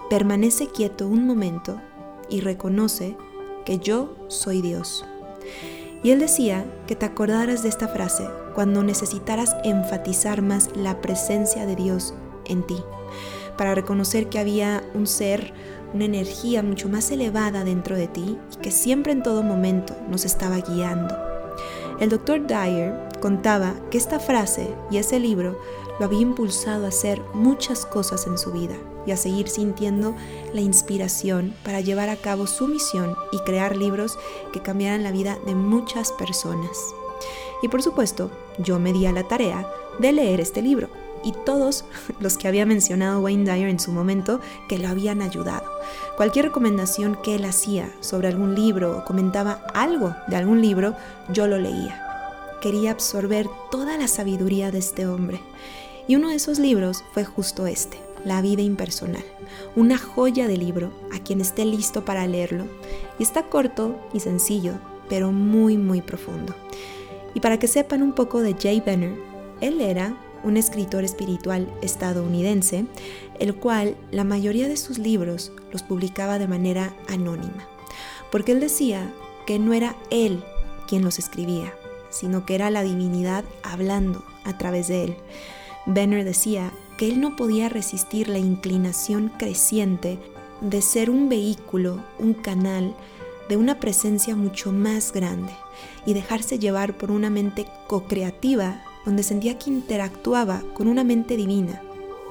permanece 0.09 0.67
quieto 0.67 1.09
un 1.09 1.27
momento 1.27 1.81
y 2.29 2.39
reconoce 2.39 3.17
que 3.65 3.79
yo 3.79 4.15
soy 4.27 4.61
Dios. 4.61 5.05
Y 6.03 6.11
él 6.11 6.19
decía 6.19 6.65
que 6.87 6.95
te 6.95 7.05
acordaras 7.05 7.63
de 7.63 7.69
esta 7.69 7.87
frase 7.87 8.27
cuando 8.53 8.83
necesitaras 8.83 9.55
enfatizar 9.63 10.41
más 10.41 10.69
la 10.75 11.01
presencia 11.01 11.65
de 11.65 11.75
Dios 11.75 12.13
en 12.45 12.65
ti, 12.65 12.77
para 13.57 13.75
reconocer 13.75 14.29
que 14.29 14.39
había 14.39 14.83
un 14.93 15.07
ser, 15.07 15.53
una 15.93 16.05
energía 16.05 16.61
mucho 16.61 16.89
más 16.89 17.09
elevada 17.11 17.63
dentro 17.63 17.95
de 17.95 18.07
ti 18.07 18.37
y 18.53 18.55
que 18.57 18.71
siempre 18.71 19.13
en 19.13 19.23
todo 19.23 19.43
momento 19.43 19.95
nos 20.09 20.25
estaba 20.25 20.57
guiando. 20.57 21.15
El 21.99 22.09
doctor 22.09 22.45
Dyer 22.45 22.93
contaba 23.21 23.73
que 23.89 23.97
esta 23.97 24.19
frase 24.19 24.73
y 24.91 24.97
ese 24.97 25.19
libro 25.19 25.57
lo 25.99 26.05
había 26.05 26.21
impulsado 26.21 26.85
a 26.85 26.89
hacer 26.89 27.21
muchas 27.33 27.85
cosas 27.85 28.27
en 28.27 28.37
su 28.37 28.51
vida 28.51 28.75
y 29.05 29.11
a 29.11 29.17
seguir 29.17 29.47
sintiendo 29.47 30.15
la 30.53 30.61
inspiración 30.61 31.53
para 31.63 31.81
llevar 31.81 32.09
a 32.09 32.17
cabo 32.17 32.47
su 32.47 32.67
misión 32.67 33.15
y 33.31 33.39
crear 33.39 33.77
libros 33.77 34.17
que 34.51 34.61
cambiaran 34.61 35.03
la 35.03 35.11
vida 35.11 35.37
de 35.45 35.55
muchas 35.55 36.11
personas. 36.11 36.93
Y 37.61 37.67
por 37.67 37.81
supuesto, 37.81 38.31
yo 38.59 38.79
me 38.79 38.93
di 38.93 39.05
a 39.05 39.11
la 39.11 39.27
tarea 39.27 39.67
de 39.99 40.11
leer 40.11 40.41
este 40.41 40.61
libro 40.61 40.89
y 41.23 41.31
todos 41.31 41.83
los 42.19 42.37
que 42.37 42.47
había 42.47 42.65
mencionado 42.65 43.19
Wayne 43.19 43.51
Dyer 43.51 43.69
en 43.69 43.79
su 43.79 43.91
momento 43.91 44.39
que 44.69 44.77
lo 44.77 44.87
habían 44.87 45.21
ayudado. 45.21 45.65
Cualquier 46.15 46.45
recomendación 46.45 47.17
que 47.21 47.35
él 47.35 47.45
hacía 47.45 47.91
sobre 47.99 48.27
algún 48.27 48.55
libro 48.55 48.97
o 48.97 49.05
comentaba 49.05 49.63
algo 49.73 50.15
de 50.27 50.35
algún 50.37 50.61
libro, 50.61 50.95
yo 51.29 51.47
lo 51.47 51.57
leía. 51.57 52.01
Quería 52.61 52.91
absorber 52.91 53.47
toda 53.69 53.97
la 53.97 54.07
sabiduría 54.07 54.71
de 54.71 54.79
este 54.79 55.07
hombre. 55.07 55.41
Y 56.07 56.15
uno 56.15 56.29
de 56.29 56.35
esos 56.35 56.59
libros 56.59 57.03
fue 57.13 57.25
justo 57.25 57.67
este, 57.67 57.99
La 58.23 58.41
vida 58.41 58.61
impersonal. 58.61 59.23
Una 59.75 59.97
joya 59.97 60.47
de 60.47 60.57
libro 60.57 60.91
a 61.13 61.19
quien 61.19 61.41
esté 61.41 61.65
listo 61.65 62.05
para 62.05 62.27
leerlo. 62.27 62.65
Y 63.19 63.23
está 63.23 63.43
corto 63.43 63.99
y 64.13 64.19
sencillo, 64.19 64.73
pero 65.09 65.31
muy 65.31 65.77
muy 65.77 66.01
profundo. 66.01 66.55
Y 67.33 67.39
para 67.39 67.59
que 67.59 67.67
sepan 67.67 68.01
un 68.01 68.13
poco 68.13 68.41
de 68.41 68.55
Jay 68.59 68.81
Benner, 68.81 69.15
él 69.61 69.81
era 69.81 70.17
un 70.43 70.57
escritor 70.57 71.03
espiritual 71.03 71.67
estadounidense, 71.81 72.85
el 73.39 73.55
cual 73.55 73.97
la 74.11 74.23
mayoría 74.23 74.67
de 74.67 74.77
sus 74.77 74.99
libros 74.99 75.51
los 75.71 75.83
publicaba 75.83 76.39
de 76.39 76.47
manera 76.47 76.95
anónima, 77.09 77.67
porque 78.31 78.51
él 78.51 78.59
decía 78.59 79.11
que 79.45 79.59
no 79.59 79.73
era 79.73 79.95
él 80.11 80.43
quien 80.87 81.03
los 81.03 81.19
escribía, 81.19 81.73
sino 82.11 82.45
que 82.45 82.55
era 82.55 82.69
la 82.69 82.83
divinidad 82.83 83.43
hablando 83.63 84.23
a 84.43 84.57
través 84.57 84.87
de 84.87 85.03
él. 85.05 85.17
Benner 85.85 86.23
decía 86.23 86.71
que 86.97 87.07
él 87.07 87.21
no 87.21 87.35
podía 87.35 87.69
resistir 87.69 88.27
la 88.27 88.39
inclinación 88.39 89.31
creciente 89.37 90.19
de 90.61 90.81
ser 90.81 91.09
un 91.09 91.29
vehículo, 91.29 91.99
un 92.17 92.33
canal 92.33 92.95
de 93.49 93.57
una 93.57 93.79
presencia 93.79 94.35
mucho 94.35 94.71
más 94.71 95.11
grande 95.11 95.53
y 96.05 96.13
dejarse 96.13 96.57
llevar 96.57 96.97
por 96.97 97.11
una 97.11 97.29
mente 97.29 97.67
co-creativa 97.87 98.83
donde 99.05 99.21
sentía 99.21 99.59
que 99.59 99.69
interactuaba 99.69 100.63
con 100.73 100.87
una 100.87 101.03
mente 101.03 101.37
divina. 101.37 101.81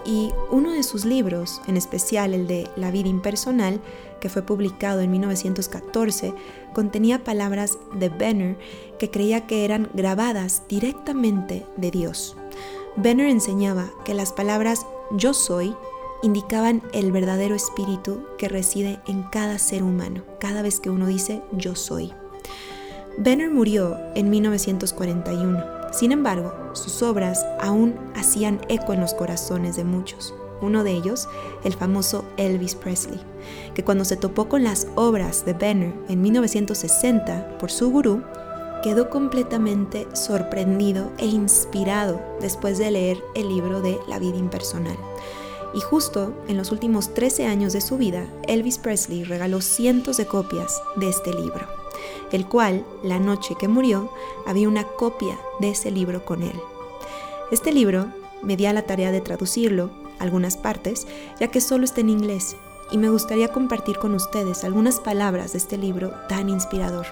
Y 0.04 0.32
uno 0.50 0.72
de 0.72 0.82
sus 0.82 1.04
libros, 1.04 1.62
en 1.66 1.76
especial 1.76 2.34
el 2.34 2.46
de 2.46 2.68
La 2.76 2.90
vida 2.90 3.08
impersonal, 3.08 3.80
que 4.20 4.28
fue 4.28 4.42
publicado 4.42 5.00
en 5.00 5.10
1914, 5.10 6.34
contenía 6.74 7.24
palabras 7.24 7.78
de 7.94 8.08
Benner 8.08 8.58
que 8.98 9.10
creía 9.10 9.46
que 9.46 9.64
eran 9.64 9.88
grabadas 9.94 10.62
directamente 10.68 11.64
de 11.76 11.90
Dios. 11.90 12.36
Benner 12.96 13.28
enseñaba 13.28 13.90
que 14.04 14.14
las 14.14 14.32
palabras 14.32 14.86
yo 15.10 15.34
soy 15.34 15.74
indicaban 16.22 16.82
el 16.92 17.12
verdadero 17.12 17.54
espíritu 17.54 18.24
que 18.38 18.48
reside 18.48 19.00
en 19.06 19.24
cada 19.24 19.58
ser 19.58 19.82
humano, 19.82 20.22
cada 20.40 20.62
vez 20.62 20.80
que 20.80 20.90
uno 20.90 21.06
dice 21.06 21.42
yo 21.52 21.74
soy. 21.74 22.12
Benner 23.18 23.50
murió 23.50 23.96
en 24.14 24.30
1941 24.30 25.74
sin 25.94 26.10
embargo, 26.10 26.52
sus 26.72 27.02
obras 27.02 27.46
aún 27.60 27.94
hacían 28.16 28.60
eco 28.68 28.92
en 28.92 29.00
los 29.00 29.14
corazones 29.14 29.76
de 29.76 29.84
muchos. 29.84 30.34
Uno 30.60 30.82
de 30.82 30.90
ellos, 30.90 31.28
el 31.62 31.72
famoso 31.72 32.24
Elvis 32.36 32.74
Presley, 32.74 33.20
que 33.74 33.84
cuando 33.84 34.04
se 34.04 34.16
topó 34.16 34.48
con 34.48 34.64
las 34.64 34.88
obras 34.96 35.44
de 35.44 35.52
Benner 35.52 35.94
en 36.08 36.20
1960 36.20 37.58
por 37.58 37.70
su 37.70 37.92
gurú, 37.92 38.24
quedó 38.84 39.10
completamente 39.10 40.06
sorprendido 40.12 41.10
e 41.18 41.26
inspirado 41.26 42.20
después 42.40 42.78
de 42.78 42.92
leer 42.92 43.24
el 43.34 43.48
libro 43.48 43.80
de 43.80 43.98
La 44.06 44.20
vida 44.20 44.36
impersonal. 44.36 44.96
Y 45.74 45.80
justo 45.80 46.32
en 46.46 46.56
los 46.56 46.70
últimos 46.70 47.14
13 47.14 47.46
años 47.46 47.72
de 47.72 47.80
su 47.80 47.96
vida, 47.96 48.28
Elvis 48.46 48.78
Presley 48.78 49.24
regaló 49.24 49.60
cientos 49.60 50.18
de 50.18 50.26
copias 50.26 50.80
de 50.94 51.08
este 51.08 51.32
libro 51.32 51.66
el 52.32 52.46
cual, 52.46 52.84
la 53.02 53.18
noche 53.18 53.54
que 53.58 53.68
murió, 53.68 54.10
había 54.46 54.68
una 54.68 54.84
copia 54.84 55.38
de 55.60 55.70
ese 55.70 55.90
libro 55.90 56.24
con 56.24 56.42
él. 56.42 56.60
Este 57.50 57.72
libro 57.72 58.08
me 58.42 58.56
di 58.56 58.66
a 58.66 58.72
la 58.72 58.82
tarea 58.82 59.12
de 59.12 59.20
traducirlo, 59.20 59.90
algunas 60.18 60.56
partes, 60.56 61.06
ya 61.38 61.48
que 61.48 61.60
solo 61.60 61.84
está 61.84 62.00
en 62.00 62.10
inglés, 62.10 62.56
y 62.94 62.96
me 62.96 63.10
gustaría 63.10 63.48
compartir 63.48 63.98
con 63.98 64.14
ustedes 64.14 64.62
algunas 64.62 65.00
palabras 65.00 65.50
de 65.50 65.58
este 65.58 65.76
libro 65.76 66.14
tan 66.28 66.48
inspirador. 66.48 67.06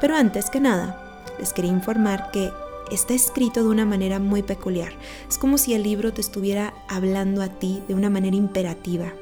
Pero 0.00 0.16
antes 0.16 0.50
que 0.50 0.58
nada, 0.58 1.00
les 1.38 1.52
quería 1.52 1.70
informar 1.70 2.32
que 2.32 2.50
está 2.90 3.14
escrito 3.14 3.62
de 3.62 3.68
una 3.68 3.86
manera 3.86 4.18
muy 4.18 4.42
peculiar. 4.42 4.92
Es 5.28 5.38
como 5.38 5.58
si 5.58 5.74
el 5.74 5.84
libro 5.84 6.12
te 6.12 6.20
estuviera 6.20 6.74
hablando 6.88 7.40
a 7.40 7.46
ti 7.46 7.84
de 7.86 7.94
una 7.94 8.10
manera 8.10 8.34
imperativa. 8.34 9.12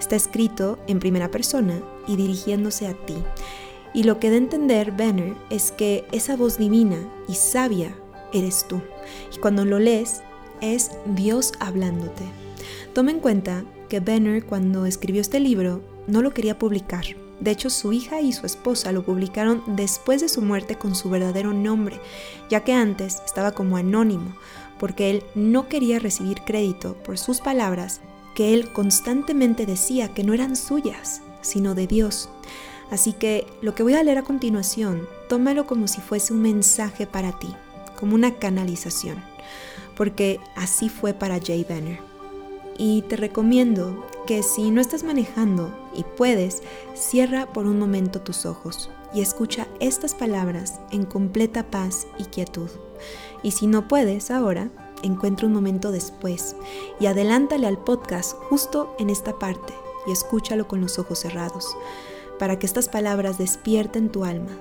Está 0.00 0.16
escrito 0.16 0.80
en 0.88 0.98
primera 0.98 1.30
persona 1.30 1.80
y 2.08 2.16
dirigiéndose 2.16 2.88
a 2.88 2.94
ti. 2.94 3.14
Y 3.94 4.02
lo 4.02 4.18
que 4.18 4.26
a 4.26 4.34
entender 4.34 4.90
Banner 4.90 5.36
es 5.48 5.70
que 5.70 6.08
esa 6.10 6.34
voz 6.34 6.58
divina 6.58 6.98
y 7.28 7.34
sabia 7.34 7.94
eres 8.32 8.66
tú. 8.66 8.80
Y 9.32 9.38
cuando 9.38 9.64
lo 9.64 9.78
lees, 9.78 10.22
es 10.60 10.90
Dios 11.14 11.52
hablándote. 11.60 12.24
Toma 12.94 13.12
en 13.12 13.20
cuenta 13.20 13.62
que 13.88 14.00
Benner 14.00 14.44
cuando 14.44 14.86
escribió 14.86 15.20
este 15.20 15.40
libro 15.40 15.82
no 16.06 16.22
lo 16.22 16.32
quería 16.32 16.58
publicar. 16.58 17.04
De 17.40 17.50
hecho, 17.50 17.68
su 17.68 17.92
hija 17.92 18.20
y 18.20 18.32
su 18.32 18.46
esposa 18.46 18.92
lo 18.92 19.04
publicaron 19.04 19.62
después 19.66 20.20
de 20.20 20.28
su 20.28 20.40
muerte 20.40 20.76
con 20.76 20.94
su 20.94 21.10
verdadero 21.10 21.52
nombre, 21.52 22.00
ya 22.48 22.60
que 22.64 22.72
antes 22.72 23.20
estaba 23.26 23.52
como 23.52 23.76
anónimo, 23.76 24.34
porque 24.78 25.10
él 25.10 25.22
no 25.34 25.68
quería 25.68 25.98
recibir 25.98 26.40
crédito 26.42 26.94
por 27.02 27.18
sus 27.18 27.40
palabras 27.40 28.00
que 28.34 28.54
él 28.54 28.72
constantemente 28.72 29.66
decía 29.66 30.12
que 30.12 30.24
no 30.24 30.34
eran 30.34 30.56
suyas, 30.56 31.22
sino 31.40 31.74
de 31.74 31.86
Dios. 31.86 32.28
Así 32.90 33.12
que 33.12 33.46
lo 33.62 33.74
que 33.74 33.82
voy 33.82 33.94
a 33.94 34.02
leer 34.02 34.18
a 34.18 34.22
continuación, 34.22 35.08
tómalo 35.28 35.66
como 35.66 35.88
si 35.88 36.00
fuese 36.00 36.32
un 36.32 36.42
mensaje 36.42 37.06
para 37.06 37.38
ti, 37.38 37.48
como 37.98 38.14
una 38.14 38.34
canalización, 38.34 39.22
porque 39.96 40.38
así 40.54 40.88
fue 40.88 41.14
para 41.14 41.40
Jay 41.40 41.66
Banner. 41.68 42.15
Y 42.78 43.02
te 43.02 43.16
recomiendo 43.16 44.04
que 44.26 44.42
si 44.42 44.70
no 44.70 44.80
estás 44.80 45.02
manejando 45.02 45.70
y 45.94 46.04
puedes, 46.04 46.62
cierra 46.94 47.52
por 47.52 47.66
un 47.66 47.78
momento 47.78 48.20
tus 48.20 48.44
ojos 48.44 48.90
y 49.14 49.20
escucha 49.22 49.66
estas 49.80 50.14
palabras 50.14 50.80
en 50.90 51.04
completa 51.04 51.70
paz 51.70 52.06
y 52.18 52.24
quietud. 52.24 52.68
Y 53.42 53.52
si 53.52 53.66
no 53.66 53.88
puedes 53.88 54.30
ahora, 54.30 54.70
encuentra 55.02 55.46
un 55.46 55.54
momento 55.54 55.90
después 55.90 56.56
y 57.00 57.06
adelántale 57.06 57.66
al 57.66 57.78
podcast 57.78 58.36
justo 58.50 58.94
en 58.98 59.10
esta 59.10 59.38
parte 59.38 59.72
y 60.06 60.12
escúchalo 60.12 60.68
con 60.68 60.80
los 60.80 60.98
ojos 60.98 61.20
cerrados, 61.20 61.76
para 62.38 62.58
que 62.58 62.66
estas 62.66 62.88
palabras 62.88 63.38
despierten 63.38 64.10
tu 64.10 64.24
alma, 64.24 64.52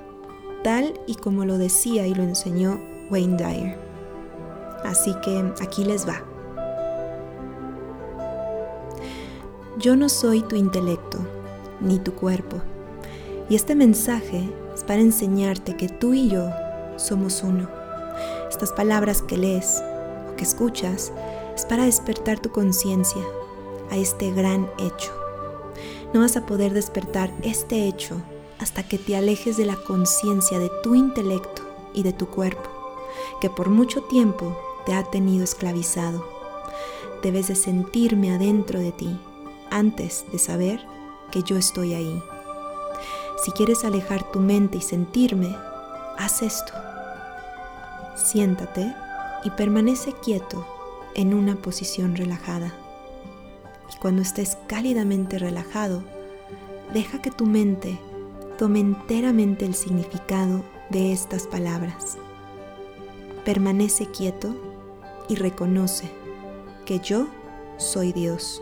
tal 0.64 1.00
y 1.08 1.16
como 1.16 1.46
lo 1.46 1.58
decía 1.58 2.08
y 2.08 2.14
lo 2.14 2.24
enseñó 2.24 2.80
Wayne 3.10 3.38
Dyer. 3.38 3.80
Así 4.84 5.14
que 5.24 5.54
aquí 5.62 5.84
les 5.84 6.08
va. 6.08 6.35
Yo 9.78 9.98
no 9.98 10.08
soy 10.08 10.42
tu 10.42 10.56
intelecto, 10.56 11.18
ni 11.82 12.00
tu 12.00 12.14
cuerpo. 12.14 12.62
Y 13.50 13.56
este 13.56 13.76
mensaje 13.76 14.50
es 14.74 14.86
para 14.86 15.02
enseñarte 15.02 15.76
que 15.76 15.90
tú 15.90 16.14
y 16.14 16.30
yo 16.30 16.50
somos 16.96 17.44
uno. 17.44 17.68
Estas 18.50 18.72
palabras 18.72 19.22
que 19.22 19.38
lees 19.38 19.84
o 20.32 20.36
que 20.38 20.46
escuchas 20.46 21.12
es 21.58 21.66
para 21.66 21.84
despertar 21.84 22.40
tu 22.40 22.52
conciencia 22.52 23.22
a 23.92 23.98
este 23.98 24.32
gran 24.32 24.70
hecho. 24.78 25.12
No 26.14 26.22
vas 26.22 26.38
a 26.38 26.46
poder 26.46 26.74
despertar 26.74 27.30
este 27.44 27.86
hecho 27.86 28.16
hasta 28.60 28.82
que 28.88 28.98
te 28.98 29.18
alejes 29.18 29.58
de 29.58 29.66
la 29.66 29.76
conciencia 29.76 30.58
de 30.58 30.72
tu 30.84 30.96
intelecto 30.96 31.64
y 31.94 32.04
de 32.04 32.14
tu 32.14 32.28
cuerpo, 32.28 32.70
que 33.42 33.50
por 33.50 33.68
mucho 33.68 34.04
tiempo 34.04 34.58
te 34.86 34.94
ha 34.94 35.04
tenido 35.04 35.44
esclavizado. 35.44 36.26
Debes 37.22 37.50
de 37.50 37.56
sentirme 37.56 38.34
adentro 38.34 38.80
de 38.80 38.94
ti 38.94 39.20
antes 39.76 40.24
de 40.32 40.40
saber 40.40 40.80
que 41.32 41.44
yo 41.44 41.58
estoy 41.58 41.94
ahí. 41.94 42.24
Si 43.44 43.52
quieres 43.52 43.84
alejar 43.84 44.32
tu 44.32 44.40
mente 44.40 44.78
y 44.78 44.82
sentirme, 44.82 45.54
haz 46.18 46.42
esto. 46.42 46.72
Siéntate 48.16 48.96
y 49.44 49.50
permanece 49.50 50.14
quieto 50.14 50.66
en 51.14 51.34
una 51.34 51.58
posición 51.58 52.16
relajada. 52.16 52.74
Y 53.94 53.98
cuando 53.98 54.22
estés 54.22 54.58
cálidamente 54.68 55.40
relajado, 55.40 56.04
deja 56.94 57.22
que 57.22 57.32
tu 57.32 57.46
mente 57.46 58.00
tome 58.58 58.80
enteramente 58.80 59.66
el 59.66 59.76
significado 59.76 60.64
de 60.90 61.12
estas 61.12 61.48
palabras. 61.48 62.18
Permanece 63.44 64.06
quieto 64.06 64.56
y 65.28 65.36
reconoce 65.36 66.10
que 66.86 67.00
yo 67.00 67.28
soy 67.78 68.14
Dios 68.14 68.62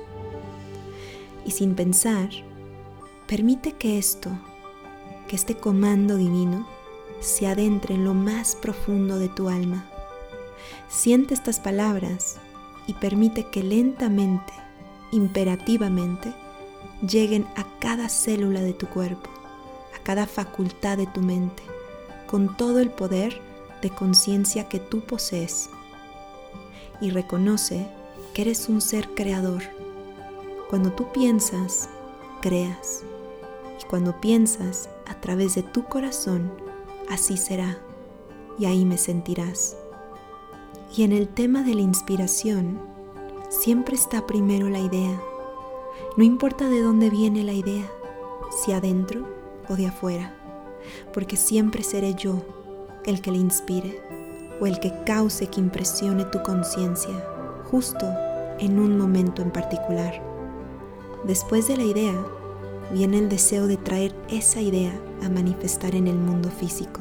y 1.46 1.52
sin 1.52 1.76
pensar, 1.76 2.30
permite 3.28 3.74
que 3.74 3.98
esto, 3.98 4.30
que 5.28 5.36
este 5.36 5.56
comando 5.56 6.18
divino, 6.18 6.68
se 7.20 7.48
adentre 7.48 7.96
en 7.96 8.04
lo 8.04 8.14
más 8.14 8.56
profundo 8.56 9.18
de 9.18 9.30
tu 9.30 9.50
alma. 9.50 9.86
Siente 10.90 11.34
estas 11.34 11.60
palabras 11.60 12.38
y 12.88 12.94
permite 12.94 13.46
que 13.46 13.64
lentamente, 13.64 14.54
imperativamente, 15.12 16.34
lleguen 17.08 17.46
a 17.56 17.66
cada 17.80 18.10
célula 18.10 18.62
de 18.62 18.74
tu 18.74 18.88
cuerpo, 18.88 19.30
a 19.96 20.04
cada 20.04 20.28
facultad 20.28 20.98
de 20.98 21.08
tu 21.08 21.22
mente, 21.22 21.64
con 22.28 22.56
todo 22.58 22.80
el 22.80 22.90
poder 22.90 23.42
de 23.82 23.90
conciencia 23.90 24.70
que 24.70 24.80
tú 24.80 25.02
posees. 25.02 25.70
Y 27.02 27.10
reconoce 27.10 27.88
que 28.34 28.44
eres 28.44 28.70
un 28.70 28.82
ser 28.82 29.10
creador 29.14 29.64
cuando 30.74 30.92
tú 30.92 31.06
piensas, 31.12 31.88
creas. 32.42 33.04
Y 33.80 33.86
cuando 33.86 34.20
piensas 34.20 34.90
a 35.06 35.22
través 35.22 35.54
de 35.54 35.62
tu 35.62 35.84
corazón, 35.84 36.52
así 37.12 37.38
será. 37.38 37.78
Y 38.58 38.66
ahí 38.66 38.84
me 38.84 38.98
sentirás. 38.98 39.78
Y 40.98 41.04
en 41.04 41.12
el 41.12 41.28
tema 41.28 41.62
de 41.62 41.76
la 41.76 41.82
inspiración, 41.82 42.80
siempre 43.50 43.94
está 43.94 44.26
primero 44.26 44.68
la 44.68 44.80
idea. 44.80 45.22
No 46.18 46.24
importa 46.24 46.68
de 46.68 46.82
dónde 46.82 47.12
viene 47.12 47.44
la 47.44 47.54
idea, 47.54 47.88
si 48.50 48.72
adentro 48.72 49.28
o 49.70 49.76
de 49.76 49.86
afuera, 49.86 50.36
porque 51.14 51.38
siempre 51.38 51.84
seré 51.84 52.16
yo 52.16 52.42
el 53.06 53.22
que 53.22 53.30
le 53.30 53.38
inspire 53.38 54.02
o 54.60 54.66
el 54.66 54.80
que 54.80 54.92
cause 55.06 55.46
que 55.52 55.60
impresione 55.60 56.26
tu 56.26 56.42
conciencia, 56.42 57.14
justo 57.70 58.08
en 58.58 58.80
un 58.80 58.98
momento 58.98 59.44
en 59.44 59.52
particular. 59.52 60.33
Después 61.24 61.70
de 61.70 61.78
la 61.78 61.84
idea, 61.84 62.14
viene 62.92 63.18
el 63.18 63.30
deseo 63.30 63.68
de 63.68 63.78
traer 63.78 64.14
esa 64.28 64.60
idea 64.60 64.94
a 65.24 65.30
manifestar 65.30 65.96
en 65.96 66.08
el 66.08 66.18
mundo 66.18 66.52
físico. 66.52 67.00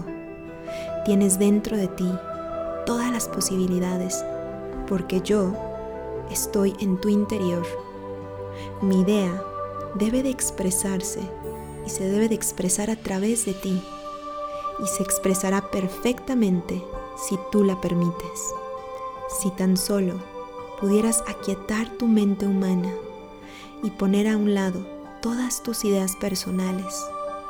Tienes 1.04 1.40
dentro 1.40 1.76
de 1.76 1.88
ti 1.88 2.08
todas 2.87 3.11
las 3.11 3.26
posibilidades, 3.26 4.24
porque 4.87 5.20
yo 5.22 5.52
estoy 6.30 6.76
en 6.78 7.00
tu 7.00 7.08
interior. 7.08 7.66
Mi 8.80 9.00
idea 9.00 9.42
debe 9.96 10.22
de 10.22 10.30
expresarse 10.30 11.20
y 11.85 11.90
se 11.90 12.08
debe 12.08 12.28
de 12.28 12.37
expresar 12.37 12.90
a 12.90 12.96
través 12.96 13.44
de 13.44 13.54
ti 13.54 13.82
y 14.82 14.87
se 14.87 15.02
expresará 15.02 15.68
perfectamente 15.72 16.80
si 17.28 17.37
tú 17.50 17.64
la 17.64 17.80
permites. 17.80 18.54
Si 19.40 19.50
tan 19.50 19.76
solo 19.76 20.14
pudieras 20.80 21.24
aquietar 21.26 21.88
tu 21.98 22.06
mente 22.06 22.46
humana 22.46 22.92
y 23.82 23.90
poner 23.90 24.28
a 24.28 24.36
un 24.36 24.54
lado 24.54 24.86
todas 25.20 25.62
tus 25.62 25.84
ideas 25.84 26.16
personales, 26.16 26.94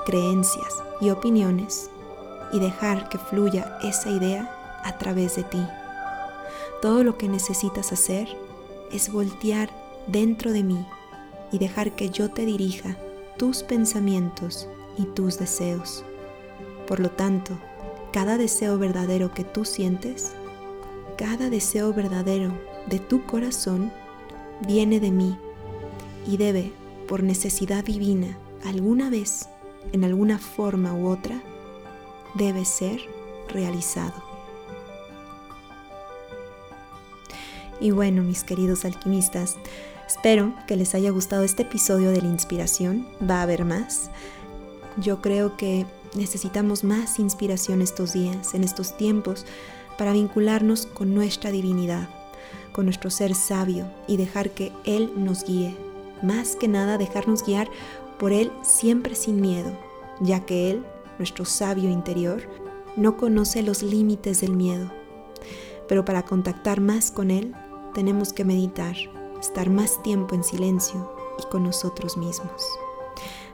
creencias 0.06 0.82
y 1.00 1.10
opiniones 1.10 1.90
y 2.52 2.60
dejar 2.60 3.08
que 3.08 3.18
fluya 3.18 3.78
esa 3.82 4.10
idea 4.10 4.80
a 4.84 4.98
través 4.98 5.36
de 5.36 5.44
ti. 5.44 5.64
Todo 6.80 7.04
lo 7.04 7.16
que 7.16 7.28
necesitas 7.28 7.92
hacer 7.92 8.28
es 8.90 9.12
voltear 9.12 9.70
dentro 10.06 10.52
de 10.52 10.62
mí 10.62 10.86
y 11.50 11.58
dejar 11.58 11.92
que 11.92 12.10
yo 12.10 12.30
te 12.30 12.44
dirija 12.44 12.96
tus 13.38 13.62
pensamientos 13.62 14.68
y 14.98 15.04
tus 15.04 15.38
deseos. 15.38 16.04
Por 16.86 17.00
lo 17.00 17.10
tanto, 17.10 17.56
cada 18.12 18.36
deseo 18.36 18.78
verdadero 18.78 19.32
que 19.32 19.44
tú 19.44 19.64
sientes, 19.64 20.32
cada 21.16 21.48
deseo 21.48 21.94
verdadero 21.94 22.52
de 22.86 22.98
tu 22.98 23.24
corazón, 23.24 23.92
viene 24.66 25.00
de 25.00 25.10
mí 25.10 25.38
y 26.26 26.37
debe, 26.37 26.72
por 27.08 27.22
necesidad 27.22 27.85
divina, 27.85 28.38
alguna 28.64 29.11
vez, 29.11 29.48
en 29.92 30.04
alguna 30.04 30.38
forma 30.38 30.94
u 30.94 31.08
otra, 31.08 31.42
debe 32.35 32.64
ser 32.64 33.00
realizado. 33.48 34.14
Y 37.80 37.90
bueno, 37.90 38.22
mis 38.22 38.44
queridos 38.44 38.85
alquimistas, 38.85 39.56
espero 40.06 40.54
que 40.68 40.76
les 40.76 40.94
haya 40.94 41.11
gustado 41.11 41.42
este 41.42 41.62
episodio 41.62 42.11
de 42.11 42.22
la 42.22 42.28
inspiración. 42.28 43.08
Va 43.28 43.40
a 43.40 43.42
haber 43.42 43.64
más. 43.64 44.11
Yo 44.98 45.20
creo 45.20 45.56
que 45.56 45.85
necesitamos 46.14 46.85
más 46.85 47.18
inspiración 47.18 47.82
estos 47.82 48.12
días, 48.12 48.54
en 48.54 48.62
estos 48.62 48.96
tiempos, 48.96 49.46
para 49.98 50.12
vincularnos 50.12 50.87
con 50.87 51.14
nuestra 51.14 51.50
divinidad, 51.50 52.08
con 52.72 52.85
nuestro 52.85 53.11
ser 53.11 53.35
sabio 53.35 53.90
y 54.06 54.16
dejar 54.16 54.50
que 54.50 54.72
Él 54.85 55.12
nos 55.16 55.44
guíe 55.44 55.76
más 56.22 56.56
que 56.56 56.68
nada 56.68 56.98
dejarnos 56.98 57.44
guiar 57.44 57.68
por 58.18 58.32
Él 58.32 58.52
siempre 58.62 59.14
sin 59.14 59.40
miedo, 59.40 59.72
ya 60.20 60.46
que 60.46 60.70
Él, 60.70 60.85
nuestro 61.18 61.44
sabio 61.44 61.90
interior, 61.90 62.42
no 62.96 63.16
conoce 63.16 63.62
los 63.62 63.82
límites 63.82 64.40
del 64.40 64.54
miedo. 64.56 64.90
Pero 65.88 66.04
para 66.04 66.24
contactar 66.24 66.80
más 66.80 67.11
con 67.11 67.30
Él, 67.30 67.54
tenemos 67.94 68.32
que 68.32 68.44
meditar, 68.44 68.96
estar 69.40 69.70
más 69.70 70.02
tiempo 70.02 70.35
en 70.35 70.44
silencio 70.44 71.14
y 71.38 71.50
con 71.50 71.64
nosotros 71.64 72.16
mismos. 72.16 72.62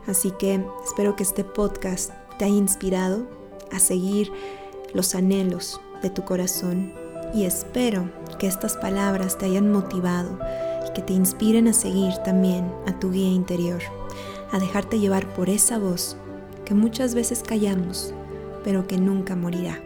Así 0.07 0.31
que 0.33 0.64
espero 0.85 1.16
que 1.16 1.22
este 1.22 1.44
podcast 1.44 2.11
te 2.38 2.44
haya 2.44 2.54
inspirado 2.54 3.26
a 3.72 3.78
seguir 3.78 4.33
los 4.94 5.14
anhelos 5.14 5.81
de 6.02 6.11
tu 6.11 6.24
corazón 6.24 6.94
y 7.35 7.44
espero 7.44 8.11
que 8.38 8.46
estas 8.46 8.76
palabras 8.76 9.37
te 9.37 9.46
hayan 9.46 9.70
motivado 9.70 10.38
y 10.86 10.92
que 10.92 11.02
te 11.02 11.12
inspiren 11.12 11.68
a 11.68 11.72
seguir 11.72 12.14
también 12.24 12.70
a 12.86 12.98
tu 12.98 13.10
guía 13.10 13.28
interior, 13.28 13.80
a 14.50 14.58
dejarte 14.58 14.98
llevar 14.98 15.32
por 15.34 15.48
esa 15.48 15.78
voz 15.78 16.16
que 16.64 16.74
muchas 16.74 17.14
veces 17.14 17.42
callamos, 17.46 18.12
pero 18.64 18.86
que 18.86 18.98
nunca 18.98 19.36
morirá. 19.36 19.82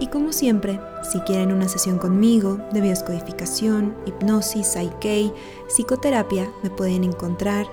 Y 0.00 0.06
como 0.06 0.32
siempre, 0.32 0.80
si 1.12 1.20
quieren 1.20 1.52
una 1.52 1.68
sesión 1.68 1.98
conmigo 1.98 2.58
de 2.72 2.80
bioscodificación, 2.80 3.94
hipnosis, 4.06 4.68
psyche, 4.68 5.30
psicoterapia, 5.68 6.50
me 6.62 6.70
pueden 6.70 7.04
encontrar 7.04 7.66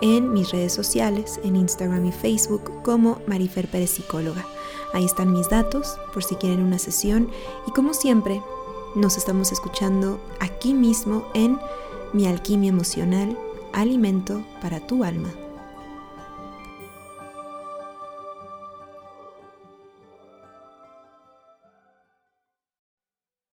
en 0.00 0.32
mis 0.32 0.50
redes 0.50 0.72
sociales, 0.72 1.38
en 1.44 1.56
Instagram 1.56 2.06
y 2.06 2.12
Facebook 2.12 2.82
como 2.82 3.20
Marifer 3.26 3.68
Pérez 3.68 3.90
Psicóloga. 3.90 4.46
Ahí 4.94 5.04
están 5.04 5.32
mis 5.32 5.48
datos 5.50 5.98
por 6.12 6.22
si 6.24 6.36
quieren 6.36 6.62
una 6.62 6.78
sesión 6.78 7.28
y 7.66 7.72
como 7.72 7.92
siempre, 7.92 8.40
nos 8.94 9.16
estamos 9.16 9.52
escuchando 9.52 10.20
aquí 10.40 10.74
mismo 10.74 11.28
en 11.34 11.58
Mi 12.12 12.26
Alquimia 12.26 12.70
Emocional, 12.70 13.36
Alimento 13.72 14.44
para 14.60 14.80
tu 14.80 15.04
Alma. 15.04 15.32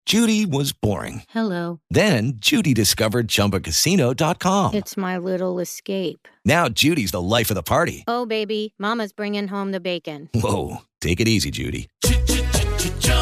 Judy 0.07 0.47
was 0.47 0.73
boring. 0.73 1.25
Hello. 1.31 1.81
Then 1.91 2.35
Judy 2.37 2.73
discovered 2.73 3.27
ChumbaCasino.com. 3.27 4.75
It's 4.75 4.97
my 4.97 5.19
little 5.19 5.59
escape. 5.59 6.29
Now 6.45 6.69
Judy's 6.69 7.11
the 7.11 7.21
life 7.21 7.51
of 7.51 7.57
the 7.57 7.65
party. 7.65 8.05
Oh, 8.07 8.25
baby, 8.25 8.73
Mama's 8.79 9.13
bringing 9.13 9.49
home 9.49 9.73
the 9.73 9.81
bacon. 9.81 10.31
Whoa, 10.33 10.83
take 11.01 11.19
it 11.21 11.27
easy, 11.27 11.51
Judy. 11.51 11.89